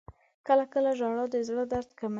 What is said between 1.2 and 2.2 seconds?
د زړه درد کموي.